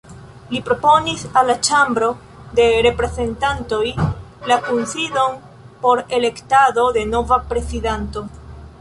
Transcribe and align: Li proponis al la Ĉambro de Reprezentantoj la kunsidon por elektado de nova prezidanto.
Li 0.51 0.59
proponis 0.69 1.25
al 1.41 1.45
la 1.49 1.55
Ĉambro 1.67 2.07
de 2.61 2.65
Reprezentantoj 2.87 3.83
la 4.53 4.59
kunsidon 4.71 5.39
por 5.85 6.05
elektado 6.21 6.91
de 6.99 7.09
nova 7.17 7.43
prezidanto. 7.55 8.31